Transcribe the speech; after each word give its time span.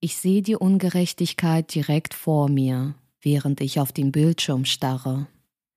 Ich 0.00 0.16
sehe 0.16 0.42
die 0.42 0.54
Ungerechtigkeit 0.54 1.74
direkt 1.74 2.14
vor 2.14 2.48
mir, 2.48 2.94
während 3.20 3.60
ich 3.60 3.80
auf 3.80 3.90
den 3.90 4.12
Bildschirm 4.12 4.64
starre. 4.64 5.26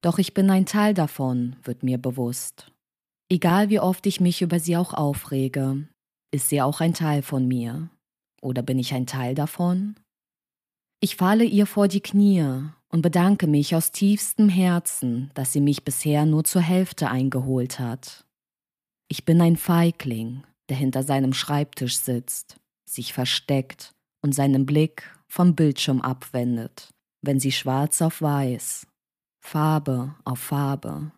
Doch 0.00 0.18
ich 0.18 0.32
bin 0.32 0.48
ein 0.48 0.64
Teil 0.64 0.94
davon, 0.94 1.56
wird 1.64 1.82
mir 1.82 1.98
bewusst. 1.98 2.70
Egal 3.28 3.68
wie 3.68 3.80
oft 3.80 4.06
ich 4.06 4.20
mich 4.20 4.40
über 4.40 4.60
sie 4.60 4.76
auch 4.76 4.94
aufrege, 4.94 5.88
ist 6.30 6.50
sie 6.50 6.62
auch 6.62 6.80
ein 6.80 6.94
Teil 6.94 7.22
von 7.22 7.48
mir. 7.48 7.90
Oder 8.40 8.62
bin 8.62 8.78
ich 8.78 8.94
ein 8.94 9.06
Teil 9.06 9.34
davon? 9.34 9.96
Ich 11.00 11.16
falle 11.16 11.44
ihr 11.44 11.66
vor 11.66 11.88
die 11.88 12.00
Knie 12.00 12.44
und 12.90 13.02
bedanke 13.02 13.48
mich 13.48 13.74
aus 13.74 13.90
tiefstem 13.90 14.48
Herzen, 14.48 15.32
dass 15.34 15.52
sie 15.52 15.60
mich 15.60 15.84
bisher 15.84 16.26
nur 16.26 16.44
zur 16.44 16.62
Hälfte 16.62 17.10
eingeholt 17.10 17.80
hat. 17.80 18.24
Ich 19.08 19.24
bin 19.24 19.40
ein 19.40 19.56
Feigling, 19.56 20.44
der 20.68 20.76
hinter 20.76 21.02
seinem 21.02 21.32
Schreibtisch 21.32 21.98
sitzt, 21.98 22.60
sich 22.88 23.12
versteckt 23.12 23.92
und 24.22 24.34
seinen 24.34 24.66
Blick 24.66 25.10
vom 25.28 25.54
Bildschirm 25.54 26.00
abwendet, 26.00 26.90
wenn 27.22 27.40
sie 27.40 27.52
schwarz 27.52 28.00
auf 28.02 28.22
weiß, 28.22 28.86
Farbe 29.44 30.14
auf 30.24 30.38
Farbe, 30.38 31.12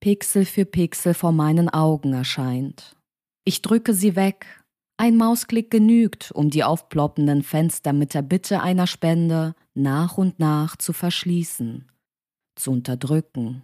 Pixel 0.00 0.44
für 0.44 0.64
Pixel 0.64 1.14
vor 1.14 1.30
meinen 1.30 1.68
Augen 1.68 2.12
erscheint. 2.12 2.96
Ich 3.44 3.62
drücke 3.62 3.94
sie 3.94 4.16
weg. 4.16 4.64
Ein 4.96 5.16
Mausklick 5.16 5.70
genügt, 5.70 6.32
um 6.32 6.50
die 6.50 6.64
aufploppenden 6.64 7.42
Fenster 7.42 7.92
mit 7.92 8.14
der 8.14 8.22
Bitte 8.22 8.62
einer 8.62 8.86
Spende 8.86 9.54
nach 9.74 10.18
und 10.18 10.38
nach 10.38 10.76
zu 10.76 10.92
verschließen, 10.92 11.88
zu 12.56 12.70
unterdrücken, 12.72 13.62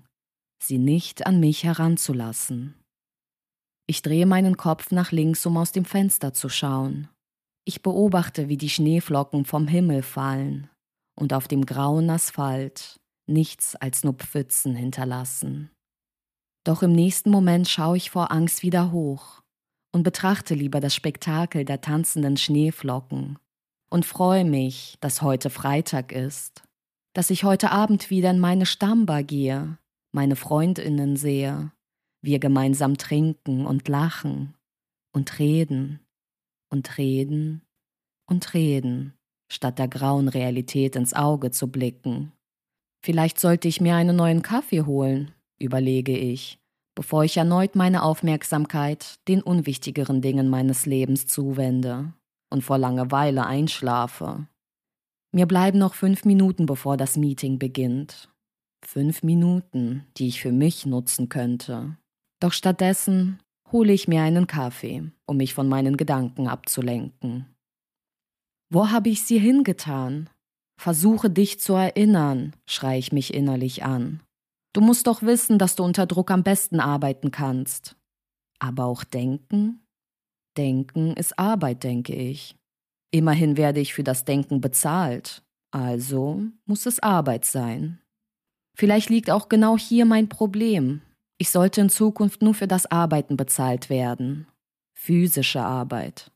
sie 0.62 0.79
nicht 0.79 1.27
an 1.27 1.41
mich 1.41 1.65
heranzulassen. 1.65 2.75
Ich 3.89 4.03
drehe 4.03 4.27
meinen 4.27 4.57
Kopf 4.57 4.91
nach 4.91 5.12
links, 5.12 5.45
um 5.47 5.57
aus 5.57 5.73
dem 5.73 5.85
Fenster 5.85 6.33
zu 6.33 6.48
schauen. 6.48 7.09
Ich 7.69 7.83
beobachte, 7.83 8.49
wie 8.49 8.57
die 8.57 8.71
Schneeflocken 8.71 9.45
vom 9.45 9.69
Himmel 9.69 10.03
fallen 10.03 10.70
und 11.15 11.34
auf 11.34 11.48
dem 11.48 11.67
grauen 11.67 12.09
Asphalt 12.09 12.98
nichts 13.27 13.77
als 13.77 14.05
nur 14.05 14.15
Pfützen 14.15 14.75
hinterlassen. 14.75 15.70
Doch 16.65 16.83
im 16.83 16.92
nächsten 16.92 17.29
Moment 17.29 17.69
schaue 17.69 17.98
ich 17.98 18.09
vor 18.09 18.33
Angst 18.33 18.62
wieder 18.62 18.91
hoch 18.91 19.42
und 19.92 20.03
betrachte 20.03 20.55
lieber 20.55 20.81
das 20.81 20.95
Spektakel 20.95 21.67
der 21.67 21.83
tanzenden 21.83 22.39
Schneeflocken 22.39 23.39
und 23.91 24.07
freue 24.07 24.47
mich, 24.47 24.97
dass 25.01 25.20
heute 25.20 25.51
Freitag 25.51 26.11
ist, 26.11 26.62
dass 27.12 27.29
ich 27.29 27.45
heute 27.45 27.70
Abend 27.70 28.09
wieder 28.09 28.31
in 28.31 28.41
meine 28.41 28.64
Stammbar 28.64 29.23
gehe, 29.23 29.77
meine 30.11 30.37
Freundinnen 30.37 31.17
sehe, 31.17 31.70
wir 32.23 32.39
gemeinsam 32.39 32.97
trinken 32.97 33.67
und 33.67 33.89
lachen 33.89 34.55
und 35.12 35.39
reden 35.39 36.01
und 36.70 36.98
reden 36.98 37.62
und 38.29 38.55
reden, 38.55 39.15
statt 39.51 39.79
der 39.79 39.89
grauen 39.89 40.29
Realität 40.29 40.95
ins 40.95 41.15
Auge 41.15 41.51
zu 41.51 41.69
blicken. 41.69 42.33
Vielleicht 43.05 43.41
sollte 43.41 43.69
ich 43.69 43.81
mir 43.81 43.97
einen 43.97 44.17
neuen 44.17 44.43
Kaffee 44.43 44.83
holen, 44.83 45.33
überlege 45.59 46.17
ich, 46.17 46.59
bevor 46.95 47.25
ich 47.25 47.37
erneut 47.37 47.75
meine 47.75 48.03
Aufmerksamkeit 48.03 49.17
den 49.29 49.43
unwichtigeren 49.43 50.20
Dingen 50.20 50.48
meines 50.48 50.85
Lebens 50.85 51.27
zuwende 51.27 52.12
und 52.51 52.62
vor 52.62 52.79
Langeweile 52.79 53.47
einschlafe. 53.47 54.47
Mir 55.33 55.47
bleiben 55.47 55.79
noch 55.79 55.95
fünf 55.95 56.25
Minuten, 56.25 56.67
bevor 56.67 56.97
das 56.97 57.17
Meeting 57.17 57.59
beginnt. 57.59 58.31
Fünf 58.85 59.23
Minuten, 59.23 60.07
die 60.17 60.29
ich 60.29 60.41
für 60.41 60.53
mich 60.53 60.87
nutzen 60.87 61.29
könnte. 61.29 61.97
Doch 62.41 62.53
stattdessen 62.53 63.41
hole 63.70 63.92
ich 63.92 64.09
mir 64.09 64.23
einen 64.23 64.47
Kaffee, 64.47 65.11
um 65.27 65.37
mich 65.37 65.53
von 65.53 65.69
meinen 65.69 65.97
Gedanken 65.97 66.48
abzulenken. 66.48 67.47
Wo 68.70 68.91
habe 68.91 69.08
ich 69.08 69.22
sie 69.22 69.38
hingetan? 69.38 70.28
Versuche 70.78 71.30
dich 71.30 71.58
zu 71.58 71.74
erinnern, 71.74 72.55
schreie 72.66 72.98
ich 72.98 73.12
mich 73.12 73.34
innerlich 73.34 73.84
an. 73.84 74.20
Du 74.74 74.80
musst 74.80 75.06
doch 75.06 75.23
wissen, 75.23 75.58
dass 75.58 75.74
du 75.74 75.83
unter 75.83 76.06
Druck 76.06 76.30
am 76.30 76.42
besten 76.42 76.78
arbeiten 76.78 77.30
kannst. 77.30 77.96
Aber 78.58 78.84
auch 78.84 79.05
denken? 79.05 79.80
Denken 80.57 81.14
ist 81.14 81.39
Arbeit, 81.39 81.83
denke 81.83 82.14
ich. 82.14 82.57
Immerhin 83.11 83.57
werde 83.57 83.80
ich 83.80 83.95
für 83.95 84.05
das 84.05 84.24
Denken 84.24 84.61
bezahlt, 84.61 85.42
also 85.70 86.42
muss 86.67 86.84
es 86.84 87.01
Arbeit 87.01 87.45
sein. 87.45 88.01
Vielleicht 88.77 89.08
liegt 89.08 89.30
auch 89.30 89.48
genau 89.48 89.78
hier 89.78 90.05
mein 90.05 90.28
Problem. 90.28 91.01
Ich 91.39 91.51
sollte 91.51 91.80
in 91.80 91.89
Zukunft 91.89 92.42
nur 92.42 92.55
für 92.55 92.67
das 92.67 92.86
Arbeiten 92.86 93.36
bezahlt 93.36 93.89
werden. 93.89 94.46
Physische 94.95 95.62
Arbeit, 95.62 96.30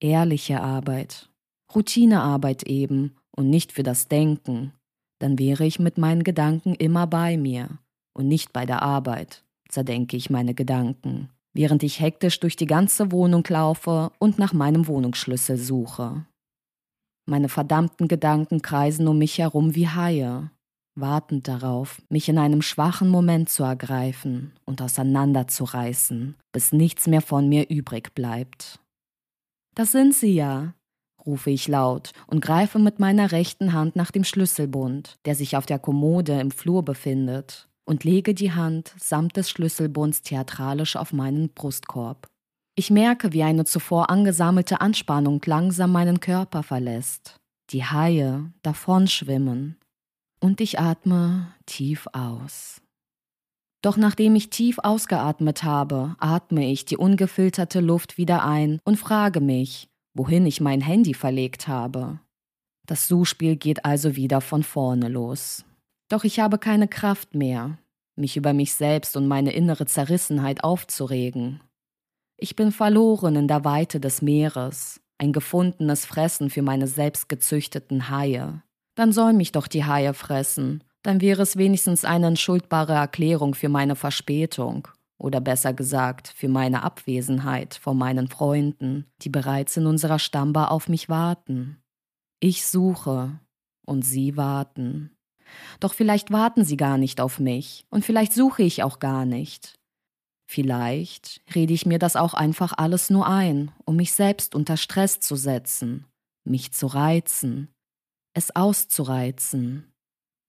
ehrliche 0.00 0.60
Arbeit, 0.60 1.30
Routinearbeit 1.74 2.64
eben 2.64 3.16
und 3.36 3.50
nicht 3.50 3.72
für 3.72 3.82
das 3.82 4.08
Denken. 4.08 4.72
Dann 5.18 5.38
wäre 5.38 5.64
ich 5.64 5.78
mit 5.78 5.98
meinen 5.98 6.24
Gedanken 6.24 6.74
immer 6.74 7.06
bei 7.06 7.36
mir 7.36 7.78
und 8.14 8.28
nicht 8.28 8.52
bei 8.52 8.66
der 8.66 8.82
Arbeit, 8.82 9.44
zerdenke 9.68 10.16
ich 10.16 10.30
meine 10.30 10.54
Gedanken, 10.54 11.30
während 11.54 11.82
ich 11.82 12.00
hektisch 12.00 12.40
durch 12.40 12.56
die 12.56 12.66
ganze 12.66 13.12
Wohnung 13.12 13.44
laufe 13.48 14.10
und 14.18 14.38
nach 14.38 14.52
meinem 14.52 14.86
Wohnungsschlüssel 14.86 15.56
suche. 15.56 16.26
Meine 17.26 17.48
verdammten 17.48 18.08
Gedanken 18.08 18.62
kreisen 18.62 19.08
um 19.08 19.18
mich 19.18 19.38
herum 19.38 19.74
wie 19.74 19.88
Haie, 19.88 20.50
wartend 20.94 21.48
darauf, 21.48 22.00
mich 22.08 22.28
in 22.28 22.38
einem 22.38 22.62
schwachen 22.62 23.08
Moment 23.08 23.48
zu 23.48 23.64
ergreifen 23.64 24.52
und 24.64 24.80
auseinanderzureißen, 24.80 26.36
bis 26.52 26.72
nichts 26.72 27.06
mehr 27.06 27.22
von 27.22 27.48
mir 27.48 27.68
übrig 27.68 28.14
bleibt. 28.14 28.80
Das 29.74 29.92
sind 29.92 30.14
sie 30.14 30.34
ja, 30.34 30.74
rufe 31.26 31.50
ich 31.50 31.68
laut 31.68 32.12
und 32.26 32.40
greife 32.40 32.78
mit 32.78 32.98
meiner 32.98 33.32
rechten 33.32 33.72
Hand 33.72 33.96
nach 33.96 34.10
dem 34.10 34.24
Schlüsselbund, 34.24 35.16
der 35.24 35.34
sich 35.34 35.56
auf 35.56 35.66
der 35.66 35.78
Kommode 35.78 36.40
im 36.40 36.50
Flur 36.50 36.84
befindet, 36.84 37.68
und 37.84 38.04
lege 38.04 38.34
die 38.34 38.52
Hand 38.52 38.94
samt 38.98 39.36
des 39.36 39.50
Schlüsselbunds 39.50 40.22
theatralisch 40.22 40.96
auf 40.96 41.12
meinen 41.12 41.50
Brustkorb. 41.50 42.26
Ich 42.74 42.90
merke, 42.90 43.32
wie 43.32 43.42
eine 43.42 43.64
zuvor 43.64 44.10
angesammelte 44.10 44.80
Anspannung 44.80 45.40
langsam 45.44 45.92
meinen 45.92 46.20
Körper 46.20 46.62
verlässt. 46.62 47.36
Die 47.70 47.84
Haie 47.84 48.52
davonschwimmen, 48.62 49.76
und 50.40 50.60
ich 50.60 50.78
atme 50.78 51.54
tief 51.64 52.06
aus. 52.12 52.82
Doch 53.82 53.96
nachdem 53.96 54.34
ich 54.34 54.50
tief 54.50 54.78
ausgeatmet 54.82 55.62
habe, 55.62 56.16
atme 56.18 56.70
ich 56.70 56.84
die 56.84 56.96
ungefilterte 56.96 57.80
Luft 57.80 58.18
wieder 58.18 58.44
ein 58.44 58.80
und 58.84 58.96
frage 58.96 59.40
mich, 59.40 59.88
wohin 60.16 60.46
ich 60.46 60.60
mein 60.60 60.80
Handy 60.80 61.14
verlegt 61.14 61.68
habe. 61.68 62.20
Das 62.86 63.06
Suchspiel 63.08 63.56
geht 63.56 63.84
also 63.84 64.16
wieder 64.16 64.40
von 64.40 64.62
vorne 64.62 65.08
los. 65.08 65.64
Doch 66.08 66.24
ich 66.24 66.40
habe 66.40 66.58
keine 66.58 66.88
Kraft 66.88 67.34
mehr, 67.34 67.78
mich 68.14 68.36
über 68.36 68.52
mich 68.52 68.74
selbst 68.74 69.16
und 69.16 69.28
meine 69.28 69.52
innere 69.52 69.86
Zerrissenheit 69.86 70.64
aufzuregen. 70.64 71.60
Ich 72.38 72.56
bin 72.56 72.72
verloren 72.72 73.36
in 73.36 73.48
der 73.48 73.64
Weite 73.64 74.00
des 74.00 74.22
Meeres, 74.22 75.00
ein 75.18 75.32
gefundenes 75.32 76.06
Fressen 76.06 76.50
für 76.50 76.62
meine 76.62 76.86
selbstgezüchteten 76.86 78.08
Haie. 78.10 78.62
Dann 78.94 79.12
soll 79.12 79.32
mich 79.32 79.52
doch 79.52 79.66
die 79.66 79.84
Haie 79.84 80.14
fressen. 80.14 80.82
Dann 81.02 81.20
wäre 81.20 81.42
es 81.42 81.56
wenigstens 81.56 82.04
eine 82.04 82.28
entschuldbare 82.28 82.94
Erklärung 82.94 83.54
für 83.54 83.68
meine 83.68 83.96
Verspätung. 83.96 84.88
Oder 85.18 85.40
besser 85.40 85.72
gesagt, 85.72 86.28
für 86.28 86.48
meine 86.48 86.82
Abwesenheit 86.82 87.74
vor 87.74 87.94
meinen 87.94 88.28
Freunden, 88.28 89.06
die 89.22 89.30
bereits 89.30 89.76
in 89.76 89.86
unserer 89.86 90.18
Stammbar 90.18 90.70
auf 90.70 90.88
mich 90.88 91.08
warten. 91.08 91.78
Ich 92.38 92.66
suche 92.66 93.40
und 93.86 94.02
sie 94.02 94.36
warten. 94.36 95.16
Doch 95.80 95.94
vielleicht 95.94 96.32
warten 96.32 96.64
sie 96.64 96.76
gar 96.76 96.98
nicht 96.98 97.20
auf 97.20 97.38
mich 97.38 97.86
und 97.88 98.04
vielleicht 98.04 98.32
suche 98.32 98.62
ich 98.62 98.82
auch 98.82 98.98
gar 98.98 99.24
nicht. 99.24 99.78
Vielleicht 100.48 101.42
rede 101.54 101.72
ich 101.72 101.86
mir 101.86 101.98
das 101.98 102.14
auch 102.14 102.34
einfach 102.34 102.72
alles 102.76 103.10
nur 103.10 103.26
ein, 103.26 103.72
um 103.84 103.96
mich 103.96 104.12
selbst 104.12 104.54
unter 104.54 104.76
Stress 104.76 105.18
zu 105.18 105.34
setzen, 105.34 106.06
mich 106.44 106.72
zu 106.72 106.86
reizen, 106.86 107.68
es 108.32 108.54
auszureizen, 108.54 109.92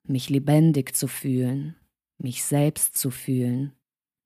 mich 0.08 0.30
lebendig 0.30 0.96
zu 0.96 1.08
fühlen, 1.08 1.76
mich 2.20 2.44
selbst 2.44 2.98
zu 2.98 3.10
fühlen, 3.10 3.74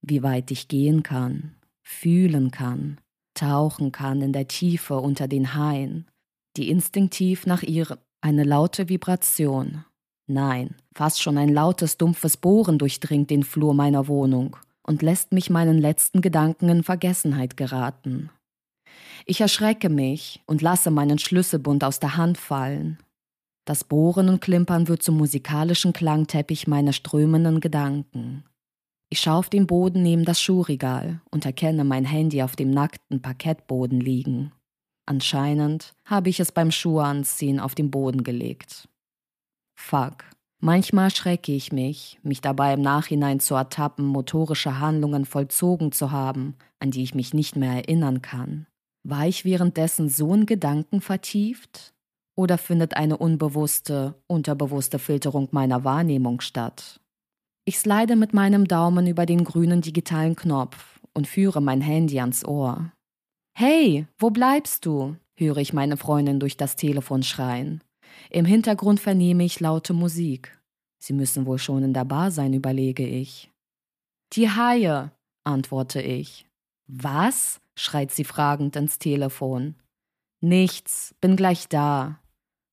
wie 0.01 0.23
weit 0.23 0.51
ich 0.51 0.67
gehen 0.67 1.03
kann, 1.03 1.55
fühlen 1.83 2.51
kann, 2.51 2.99
tauchen 3.33 3.91
kann 3.91 4.21
in 4.21 4.33
der 4.33 4.47
Tiefe 4.47 4.97
unter 4.97 5.27
den 5.27 5.53
Haien, 5.55 6.07
die 6.57 6.69
instinktiv 6.69 7.45
nach 7.45 7.63
ihr 7.63 7.97
eine 8.21 8.43
laute 8.43 8.89
Vibration, 8.89 9.85
nein, 10.27 10.75
fast 10.93 11.21
schon 11.21 11.37
ein 11.37 11.49
lautes, 11.49 11.97
dumpfes 11.97 12.37
Bohren 12.37 12.77
durchdringt 12.77 13.29
den 13.29 13.43
Flur 13.43 13.73
meiner 13.73 14.07
Wohnung 14.07 14.57
und 14.83 15.01
lässt 15.01 15.31
mich 15.31 15.49
meinen 15.49 15.77
letzten 15.77 16.21
Gedanken 16.21 16.69
in 16.69 16.83
Vergessenheit 16.83 17.57
geraten. 17.57 18.29
Ich 19.25 19.41
erschrecke 19.41 19.89
mich 19.89 20.41
und 20.45 20.61
lasse 20.61 20.91
meinen 20.91 21.19
Schlüsselbund 21.19 21.83
aus 21.83 21.99
der 21.99 22.17
Hand 22.17 22.37
fallen, 22.37 22.97
das 23.65 23.83
Bohren 23.83 24.27
und 24.27 24.41
Klimpern 24.41 24.87
wird 24.87 25.03
zum 25.03 25.17
musikalischen 25.17 25.93
Klangteppich 25.93 26.67
meiner 26.67 26.93
strömenden 26.93 27.59
Gedanken. 27.59 28.43
Ich 29.13 29.19
schaue 29.19 29.35
auf 29.35 29.49
den 29.49 29.67
Boden 29.67 30.03
neben 30.03 30.23
das 30.23 30.41
Schuhregal 30.41 31.19
und 31.31 31.45
erkenne 31.45 31.83
mein 31.83 32.05
Handy 32.05 32.41
auf 32.43 32.55
dem 32.55 32.71
nackten 32.71 33.21
Parkettboden 33.21 33.99
liegen. 33.99 34.53
Anscheinend 35.05 35.93
habe 36.05 36.29
ich 36.29 36.39
es 36.39 36.53
beim 36.53 36.71
Schuhanziehen 36.71 37.59
auf 37.59 37.75
den 37.75 37.91
Boden 37.91 38.23
gelegt. 38.23 38.87
Fuck. 39.77 40.23
Manchmal 40.61 41.13
schrecke 41.13 41.51
ich 41.51 41.73
mich, 41.73 42.19
mich 42.23 42.39
dabei 42.39 42.73
im 42.73 42.81
Nachhinein 42.81 43.41
zu 43.41 43.53
ertappen, 43.55 44.05
motorische 44.05 44.79
Handlungen 44.79 45.25
vollzogen 45.25 45.91
zu 45.91 46.11
haben, 46.11 46.55
an 46.79 46.91
die 46.91 47.03
ich 47.03 47.13
mich 47.13 47.33
nicht 47.33 47.57
mehr 47.57 47.73
erinnern 47.73 48.21
kann. 48.21 48.65
War 49.03 49.27
ich 49.27 49.43
währenddessen 49.43 50.07
so 50.07 50.33
in 50.33 50.45
Gedanken 50.45 51.01
vertieft? 51.01 51.93
Oder 52.37 52.57
findet 52.57 52.95
eine 52.95 53.17
unbewusste, 53.17 54.15
unterbewusste 54.27 54.99
Filterung 54.99 55.49
meiner 55.51 55.83
Wahrnehmung 55.83 56.39
statt? 56.39 57.00
Ich 57.71 57.79
slide 57.79 58.17
mit 58.17 58.33
meinem 58.33 58.67
Daumen 58.67 59.07
über 59.07 59.25
den 59.25 59.45
grünen 59.45 59.79
digitalen 59.79 60.35
Knopf 60.35 60.99
und 61.13 61.25
führe 61.25 61.61
mein 61.61 61.79
Handy 61.79 62.19
ans 62.19 62.43
Ohr. 62.43 62.91
Hey, 63.57 64.07
wo 64.19 64.29
bleibst 64.29 64.85
du? 64.85 65.15
höre 65.37 65.55
ich 65.55 65.71
meine 65.71 65.95
Freundin 65.95 66.41
durch 66.41 66.57
das 66.57 66.75
Telefon 66.75 67.23
schreien. 67.23 67.81
Im 68.29 68.43
Hintergrund 68.43 68.99
vernehme 68.99 69.45
ich 69.45 69.61
laute 69.61 69.93
Musik. 69.93 70.59
Sie 71.01 71.13
müssen 71.13 71.45
wohl 71.45 71.59
schon 71.59 71.81
in 71.81 71.93
der 71.93 72.03
Bar 72.03 72.31
sein, 72.31 72.51
überlege 72.51 73.07
ich. 73.07 73.49
Die 74.33 74.49
Haie, 74.49 75.13
antworte 75.45 76.01
ich. 76.01 76.45
Was? 76.87 77.61
schreit 77.79 78.11
sie 78.11 78.25
fragend 78.25 78.75
ins 78.75 78.99
Telefon. 78.99 79.75
Nichts, 80.41 81.15
bin 81.21 81.37
gleich 81.37 81.69
da, 81.69 82.19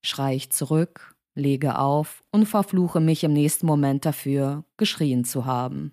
schrei 0.05 0.35
ich 0.35 0.51
zurück, 0.51 1.15
lege 1.39 1.79
auf 1.79 2.23
und 2.31 2.47
verfluche 2.47 3.01
mich 3.01 3.25
im 3.25 3.33
nächsten 3.33 3.67
Moment 3.67 4.05
dafür, 4.05 4.65
geschrien 4.77 5.25
zu 5.25 5.47
haben. 5.47 5.93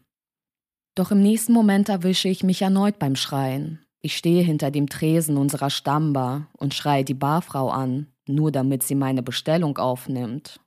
Doch 0.96 1.12
im 1.12 1.22
nächsten 1.22 1.54
Moment 1.54 1.90
erwische 1.90 2.30
ich 2.30 2.44
mich 2.44 2.62
erneut 2.62 3.00
beim 3.00 3.16
Schreien. 3.16 3.86
Ich 4.02 4.16
stehe 4.16 4.44
hinter 4.44 4.72
dem 4.72 4.88
Tresen 4.88 5.38
unserer 5.38 5.70
Stammbar 5.70 6.48
und 6.58 6.74
schreie 6.74 7.04
die 7.04 7.14
Barfrau 7.14 7.70
an, 7.70 8.08
nur 8.28 8.52
damit 8.52 8.84
sie 8.84 8.96
meine 8.96 9.24
Bestellung 9.24 9.78
aufnimmt. 9.78 10.60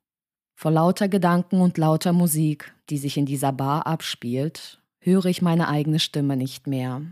Vor 0.57 0.73
lauter 0.73 1.09
Gedanken 1.09 1.61
und 1.61 1.79
lauter 1.79 2.13
Musik, 2.13 2.75
die 2.91 2.99
sich 2.99 3.17
in 3.17 3.27
dieser 3.27 3.53
Bar 3.53 3.87
abspielt, 3.87 4.83
höre 5.01 5.27
ich 5.27 5.41
meine 5.41 5.69
eigene 5.69 6.01
Stimme 6.01 6.37
nicht 6.37 6.67
mehr. 6.67 7.03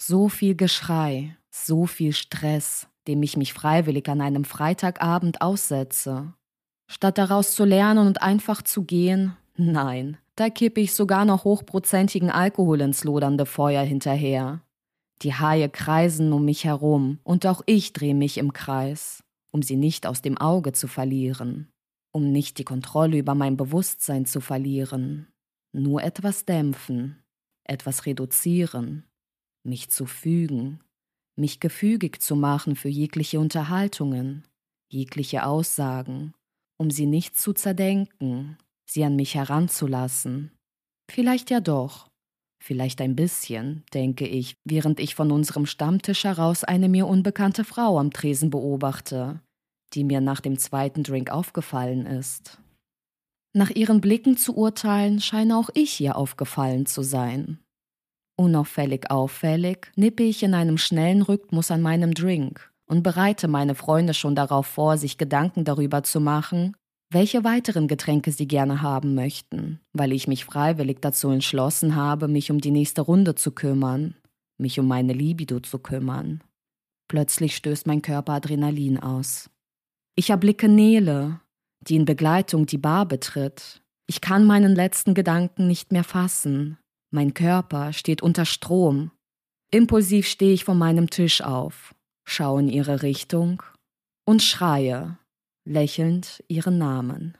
So 0.00 0.28
viel 0.28 0.54
Geschrei, 0.54 1.36
so 1.50 1.86
viel 1.86 2.12
Stress, 2.12 2.86
dem 3.08 3.22
ich 3.22 3.36
mich 3.36 3.52
freiwillig 3.52 4.08
an 4.08 4.20
einem 4.20 4.44
Freitagabend 4.44 5.42
aussetze. 5.42 6.34
Statt 6.94 7.18
daraus 7.18 7.56
zu 7.56 7.64
lernen 7.64 8.06
und 8.06 8.22
einfach 8.22 8.62
zu 8.62 8.84
gehen, 8.84 9.36
nein, 9.56 10.16
da 10.36 10.48
kippe 10.48 10.80
ich 10.80 10.94
sogar 10.94 11.24
noch 11.24 11.42
hochprozentigen 11.42 12.30
Alkohol 12.30 12.80
ins 12.80 13.02
lodernde 13.02 13.46
Feuer 13.46 13.82
hinterher. 13.82 14.62
Die 15.22 15.34
Haie 15.34 15.68
kreisen 15.68 16.32
um 16.32 16.44
mich 16.44 16.64
herum 16.64 17.18
und 17.24 17.46
auch 17.46 17.62
ich 17.66 17.94
drehe 17.94 18.14
mich 18.14 18.38
im 18.38 18.52
Kreis, 18.52 19.24
um 19.50 19.60
sie 19.60 19.74
nicht 19.74 20.06
aus 20.06 20.22
dem 20.22 20.38
Auge 20.38 20.70
zu 20.70 20.86
verlieren, 20.86 21.68
um 22.12 22.30
nicht 22.30 22.58
die 22.58 22.64
Kontrolle 22.64 23.18
über 23.18 23.34
mein 23.34 23.56
Bewusstsein 23.56 24.24
zu 24.24 24.40
verlieren, 24.40 25.26
nur 25.72 26.00
etwas 26.00 26.44
dämpfen, 26.44 27.20
etwas 27.64 28.06
reduzieren, 28.06 29.02
mich 29.64 29.90
zu 29.90 30.06
fügen, 30.06 30.78
mich 31.34 31.58
gefügig 31.58 32.22
zu 32.22 32.36
machen 32.36 32.76
für 32.76 32.88
jegliche 32.88 33.40
Unterhaltungen, 33.40 34.46
jegliche 34.88 35.44
Aussagen, 35.44 36.34
um 36.76 36.90
sie 36.90 37.06
nicht 37.06 37.38
zu 37.38 37.52
zerdenken, 37.52 38.58
sie 38.84 39.04
an 39.04 39.16
mich 39.16 39.34
heranzulassen. 39.34 40.52
Vielleicht 41.10 41.50
ja 41.50 41.60
doch, 41.60 42.08
vielleicht 42.62 43.00
ein 43.00 43.16
bisschen, 43.16 43.84
denke 43.92 44.26
ich, 44.26 44.56
während 44.64 45.00
ich 45.00 45.14
von 45.14 45.30
unserem 45.30 45.66
Stammtisch 45.66 46.24
heraus 46.24 46.64
eine 46.64 46.88
mir 46.88 47.06
unbekannte 47.06 47.64
Frau 47.64 47.98
am 47.98 48.10
Tresen 48.10 48.50
beobachte, 48.50 49.40
die 49.92 50.04
mir 50.04 50.20
nach 50.20 50.40
dem 50.40 50.58
zweiten 50.58 51.02
Drink 51.02 51.30
aufgefallen 51.30 52.06
ist. 52.06 52.58
Nach 53.52 53.70
ihren 53.70 54.00
Blicken 54.00 54.36
zu 54.36 54.56
urteilen, 54.56 55.20
scheine 55.20 55.56
auch 55.56 55.70
ich 55.74 56.00
ihr 56.00 56.16
aufgefallen 56.16 56.86
zu 56.86 57.02
sein. 57.02 57.60
Unauffällig 58.36 59.12
auffällig 59.12 59.92
nippe 59.94 60.24
ich 60.24 60.42
in 60.42 60.54
einem 60.54 60.76
schnellen 60.76 61.22
Rhythmus 61.22 61.70
an 61.70 61.80
meinem 61.80 62.14
Drink 62.14 62.73
und 62.94 63.02
bereite 63.02 63.48
meine 63.48 63.74
Freunde 63.74 64.14
schon 64.14 64.36
darauf 64.36 64.68
vor, 64.68 64.98
sich 64.98 65.18
Gedanken 65.18 65.64
darüber 65.64 66.04
zu 66.04 66.20
machen, 66.20 66.76
welche 67.10 67.42
weiteren 67.42 67.88
Getränke 67.88 68.30
sie 68.30 68.46
gerne 68.46 68.82
haben 68.82 69.16
möchten, 69.16 69.80
weil 69.92 70.12
ich 70.12 70.28
mich 70.28 70.44
freiwillig 70.44 70.98
dazu 71.00 71.30
entschlossen 71.30 71.96
habe, 71.96 72.28
mich 72.28 72.52
um 72.52 72.60
die 72.60 72.70
nächste 72.70 73.02
Runde 73.02 73.34
zu 73.34 73.50
kümmern, 73.50 74.14
mich 74.58 74.78
um 74.78 74.86
meine 74.86 75.12
Libido 75.12 75.58
zu 75.58 75.80
kümmern. 75.80 76.40
Plötzlich 77.08 77.56
stößt 77.56 77.88
mein 77.88 78.00
Körper 78.00 78.34
Adrenalin 78.34 79.00
aus. 79.00 79.50
Ich 80.14 80.30
erblicke 80.30 80.68
Nele, 80.68 81.40
die 81.80 81.96
in 81.96 82.04
Begleitung 82.04 82.64
die 82.64 82.78
Bar 82.78 83.06
betritt. 83.06 83.82
Ich 84.06 84.20
kann 84.20 84.44
meinen 84.44 84.76
letzten 84.76 85.14
Gedanken 85.14 85.66
nicht 85.66 85.90
mehr 85.90 86.04
fassen. 86.04 86.78
Mein 87.10 87.34
Körper 87.34 87.92
steht 87.92 88.22
unter 88.22 88.44
Strom. 88.44 89.10
Impulsiv 89.72 90.28
stehe 90.28 90.52
ich 90.52 90.64
von 90.64 90.78
meinem 90.78 91.10
Tisch 91.10 91.42
auf, 91.42 91.92
schaue 92.24 92.60
in 92.60 92.68
ihre 92.68 93.02
Richtung 93.02 93.62
und 94.24 94.42
schreie, 94.42 95.18
lächelnd 95.64 96.42
ihren 96.48 96.78
Namen. 96.78 97.36